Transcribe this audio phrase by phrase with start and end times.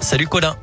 [0.00, 0.54] Salut Colin.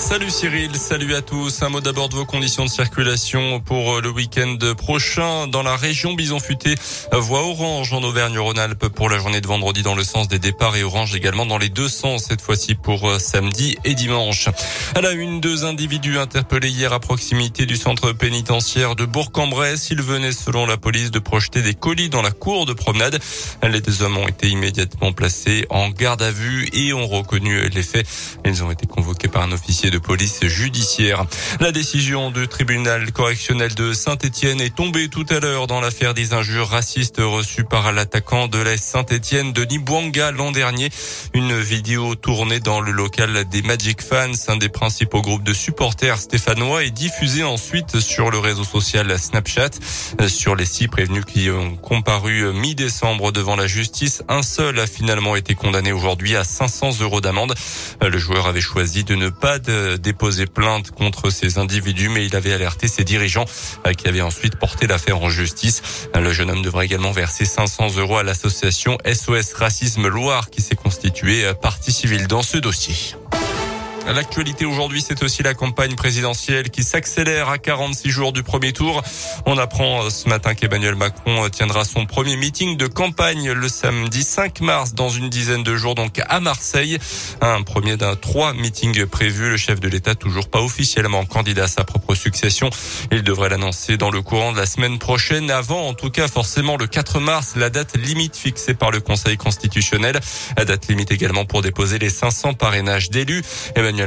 [0.00, 1.62] Salut Cyril, salut à tous.
[1.62, 5.46] Un mot d'abord de vos conditions de circulation pour euh, le week-end prochain.
[5.46, 6.74] Dans la région Bison Futé,
[7.12, 10.82] voie orange en Auvergne-Rhône-Alpes pour la journée de vendredi dans le sens des départs et
[10.82, 14.48] orange également dans les deux sens cette fois-ci pour euh, samedi et dimanche.
[14.94, 19.90] À la une, deux individus interpellés hier à proximité du centre pénitentiaire de Bourg-en-Bresse.
[19.90, 23.20] Ils venaient selon la police de projeter des colis dans la cour de promenade.
[23.62, 27.82] Les deux hommes ont été immédiatement placés en garde à vue et ont reconnu les
[27.82, 28.08] faits.
[28.46, 31.24] Ils ont été convoqués par un officier de police judiciaire.
[31.60, 36.32] La décision du tribunal correctionnel de Saint-Etienne est tombée tout à l'heure dans l'affaire des
[36.32, 40.90] injures racistes reçues par l'attaquant de la Saint-Etienne, Denis Bouanga, l'an dernier.
[41.34, 46.18] Une vidéo tournée dans le local des Magic Fans, un des principaux groupes de supporters
[46.18, 49.70] stéphanois, est diffusée ensuite sur le réseau social Snapchat.
[50.28, 55.36] Sur les six prévenus qui ont comparu mi-décembre devant la justice, un seul a finalement
[55.36, 57.54] été condamné aujourd'hui à 500 euros d'amende.
[58.00, 59.58] Le joueur avait choisi de ne pas
[59.98, 63.44] déposé plainte contre ces individus, mais il avait alerté ses dirigeants
[63.86, 65.82] euh, qui avaient ensuite porté l'affaire en justice.
[66.14, 70.76] Le jeune homme devrait également verser 500 euros à l'association SOS Racisme Loire qui s'est
[70.76, 73.14] constituée euh, partie civile dans ce dossier.
[74.14, 79.02] L'actualité aujourd'hui, c'est aussi la campagne présidentielle qui s'accélère à 46 jours du premier tour.
[79.46, 83.68] On apprend euh, ce matin qu'Emmanuel Macron euh, tiendra son premier meeting de campagne le
[83.68, 86.98] samedi 5 mars dans une dizaine de jours, donc à Marseille.
[87.40, 89.50] Un premier d'un trois meetings prévus.
[89.50, 92.68] Le chef de l'État toujours pas officiellement candidat à sa propre succession.
[93.12, 95.52] Il devrait l'annoncer dans le courant de la semaine prochaine.
[95.52, 99.36] Avant, en tout cas, forcément le 4 mars, la date limite fixée par le Conseil
[99.36, 100.18] constitutionnel.
[100.56, 103.42] La date limite également pour déposer les 500 parrainages d'élus.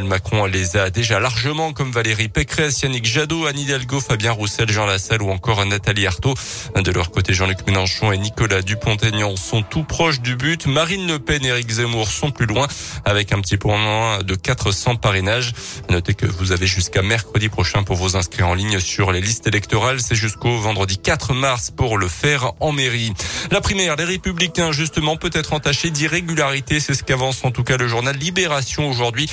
[0.01, 4.87] Macron les a déjà largement, comme Valérie Pécresse, Yannick Jadot, Anne Hidalgo, Fabien Roussel, Jean
[4.87, 6.33] Lassalle ou encore Nathalie Arthaud.
[6.75, 10.65] De leur côté, Jean-Luc Mélenchon et Nicolas Dupont-Aignan sont tout proches du but.
[10.65, 12.67] Marine Le Pen et Éric Zemmour sont plus loin,
[13.05, 15.53] avec un petit point de 400 parrainages.
[15.89, 19.45] Notez que vous avez jusqu'à mercredi prochain pour vous inscrire en ligne sur les listes
[19.45, 20.01] électorales.
[20.01, 23.13] C'est jusqu'au vendredi 4 mars pour le faire en mairie.
[23.51, 26.79] La primaire, les Républicains, justement, peut être entachée d'irrégularité.
[26.79, 29.29] C'est ce qu'avance en tout cas le journal Libération aujourd'hui.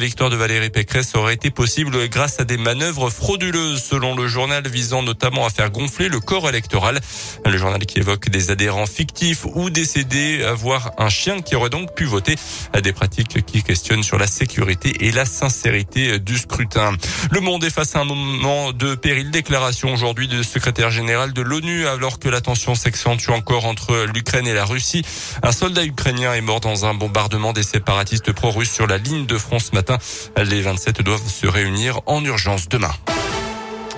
[0.00, 4.66] Victoire de Valérie Pécresse aurait été possible grâce à des manœuvres frauduleuses, selon le journal,
[4.66, 6.98] visant notamment à faire gonfler le corps électoral.
[7.44, 11.94] Le journal qui évoque des adhérents fictifs ou décédés, voire un chien qui aurait donc
[11.94, 12.36] pu voter
[12.72, 16.92] à des pratiques qui questionnent sur la sécurité et la sincérité du scrutin.
[17.30, 19.30] Le monde est face à un moment de péril.
[19.30, 24.46] Déclaration aujourd'hui du secrétaire général de l'ONU alors que la tension s'accentue encore entre l'Ukraine
[24.46, 25.04] et la Russie.
[25.42, 29.36] Un soldat ukrainien est mort dans un bombardement des séparatistes pro-russes sur la ligne de
[29.36, 29.98] front ce matin.
[30.36, 32.92] Les 27 doivent se réunir en urgence demain.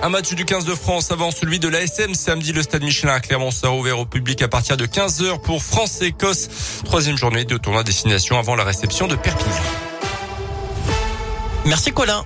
[0.01, 2.13] Un match du 15 de France avant celui de l'ASM.
[2.13, 5.61] Samedi, le stade Michelin à Clermont sera ouvert au public à partir de 15h pour
[5.61, 6.49] France-Écosse.
[6.85, 9.63] Troisième journée de tournoi destination avant la réception de Perpignan.
[11.65, 12.21] Merci Colin.